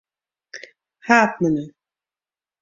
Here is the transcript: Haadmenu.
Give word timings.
Haadmenu. 1.07 1.63